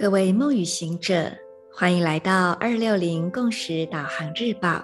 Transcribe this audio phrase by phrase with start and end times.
[0.00, 1.30] 各位梦与行者，
[1.70, 4.82] 欢迎来到二六零共识导航日报。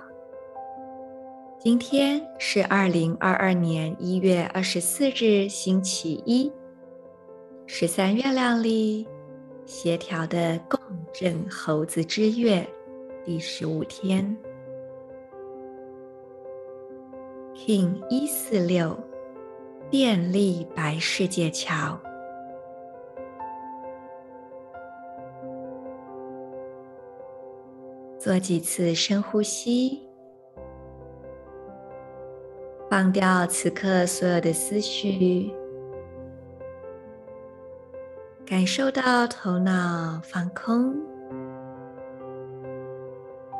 [1.58, 6.52] 今天是二零二二年一月二十四日，星期一，
[7.64, 9.08] 十三月亮历
[9.64, 10.78] 协调的共
[11.14, 12.68] 振猴子之月
[13.24, 14.36] 第十五天
[17.54, 18.94] ，King 一四六
[19.88, 21.98] 电力白世界桥。
[28.26, 30.02] 做几次深呼吸，
[32.90, 35.54] 放掉此刻所有的思绪，
[38.44, 40.92] 感受到头脑放空，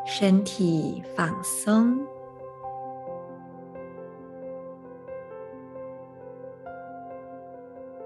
[0.05, 1.97] 身体放松，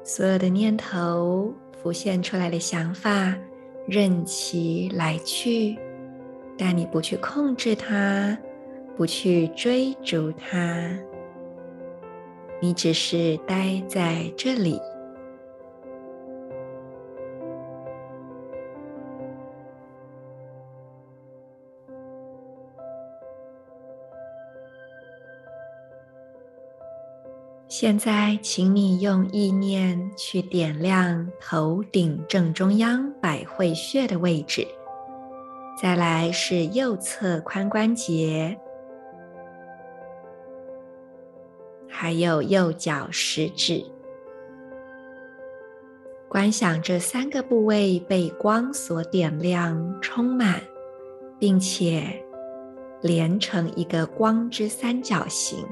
[0.05, 1.51] 所有的念头
[1.83, 3.35] 浮现出来的想法，
[3.89, 5.79] 任其来去。
[6.63, 8.37] 但你不去控制它，
[8.95, 10.95] 不去追逐它，
[12.61, 14.79] 你只是待在这里。
[27.69, 34.69] 现在，请你用意念去点亮头顶正中央百会穴的位置。
[35.81, 38.55] 再来是右侧髋关节，
[41.89, 43.83] 还有右脚食指，
[46.29, 50.61] 观想这三个部位被光所点亮、充满，
[51.39, 52.23] 并且
[53.01, 55.67] 连成一个光之三角形。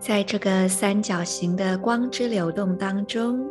[0.00, 3.46] 在这个三角形的光之流动当中，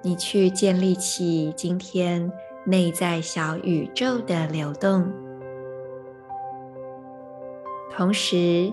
[0.00, 2.30] 你去建立起今天
[2.64, 5.04] 内在小宇宙的流动。
[7.90, 8.72] 同时，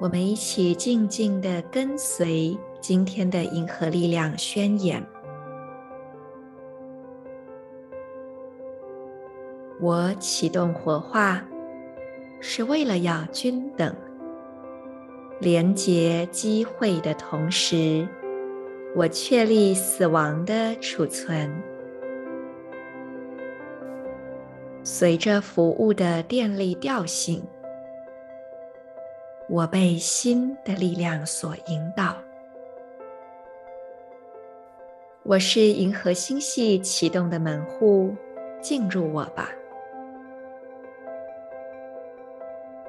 [0.00, 5.04] 我们一起静静的跟随今天的银河力量宣言：
[9.78, 11.44] 我启动火化，
[12.40, 13.94] 是为了要均等。
[15.40, 18.06] 连接机会的同时，
[18.96, 21.48] 我确立死亡的储存。
[24.82, 27.40] 随着服务的电力调性，
[29.48, 32.16] 我被新的力量所引导。
[35.22, 38.12] 我是银河星系启动的门户，
[38.60, 39.52] 进入我吧。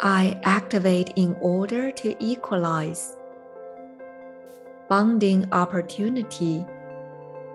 [0.01, 3.17] I activate in order to equalize.
[4.87, 6.65] Bonding opportunity.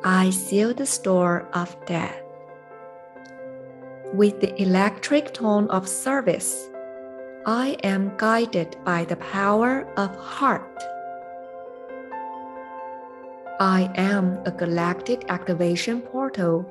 [0.04, 2.20] I seal the store of death.
[4.12, 6.68] With the electric tone of service,
[7.46, 10.84] I am guided by the power of heart.
[13.58, 16.70] I am a galactic activation portal.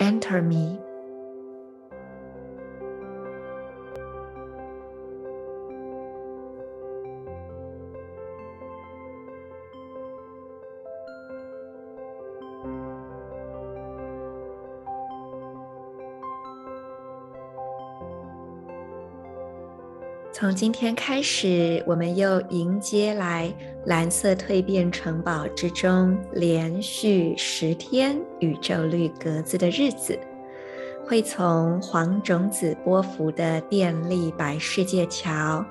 [0.00, 0.80] Enter me.
[20.38, 23.50] 从今天开始，我们又迎接来
[23.86, 30.20] 蓝色蜕变城堡之中连续十天宇宙绿格子的日子，
[31.06, 35.64] 会从黄种子波幅的电力白世界桥，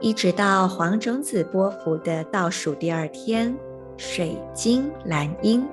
[0.00, 3.52] 一直到黄种子波幅的倒数第二天
[3.96, 5.66] 水晶蓝鹰，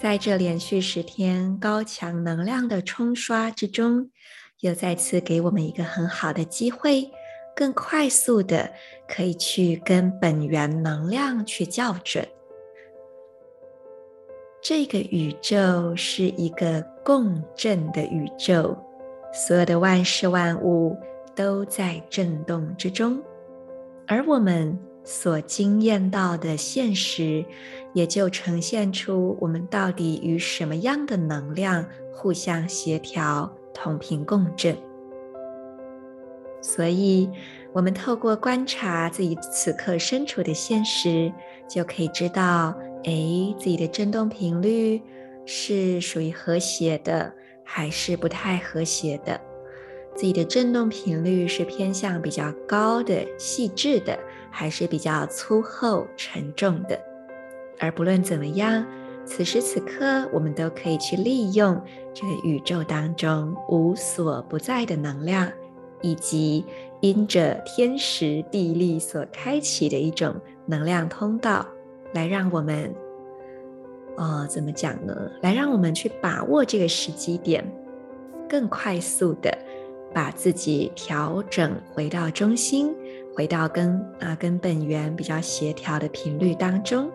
[0.00, 4.08] 在这连续十天高强能量的冲刷之中。
[4.60, 7.10] 又再次给我们一个很好的机会，
[7.56, 8.70] 更快速的
[9.08, 12.26] 可以去跟本源能量去校准。
[14.62, 18.76] 这个宇宙是一个共振的宇宙，
[19.32, 20.94] 所有的万事万物
[21.34, 23.18] 都在震动之中，
[24.06, 27.42] 而我们所经验到的现实，
[27.94, 31.82] 也就呈现出我们到底与什么样的能量
[32.12, 33.50] 互相协调。
[33.72, 34.76] 同频共振，
[36.60, 37.30] 所以
[37.72, 41.32] 我们透过观察自己此刻身处的现实，
[41.68, 42.74] 就可以知道，
[43.04, 45.00] 哎，自己的振动频率
[45.46, 47.32] 是属于和谐的，
[47.64, 49.40] 还是不太和谐的。
[50.14, 54.18] 自己的振动频率是偏向比较高的、细致的，
[54.50, 57.00] 还是比较粗厚、沉重的。
[57.78, 58.84] 而不论怎么样，
[59.30, 61.80] 此时此刻，我们都可以去利用
[62.12, 65.48] 这个宇宙当中无所不在的能量，
[66.02, 66.66] 以及
[67.00, 70.34] 因着天时地利所开启的一种
[70.66, 71.64] 能量通道，
[72.12, 72.92] 来让我们，
[74.16, 75.14] 哦，怎么讲呢？
[75.42, 77.64] 来让我们去把握这个时机点，
[78.48, 79.56] 更快速的。
[80.12, 82.92] 把自己调整回到中心，
[83.32, 87.08] 回到跟啊跟本源比较协调的频率当中。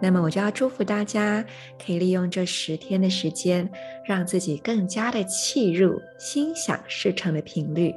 [0.00, 1.44] 那么我就要祝福大家，
[1.84, 3.68] 可以利用这十天的时间，
[4.04, 7.94] 让自己更加的契入心想事成的频率。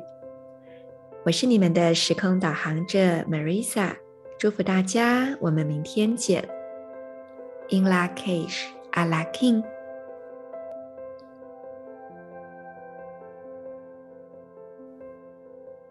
[1.26, 3.00] 我是你们的时空导航者
[3.30, 3.92] Marisa，
[4.38, 6.48] 祝福大家，我们明天见。
[7.70, 8.64] In la cage,
[8.94, 9.64] Ala K'in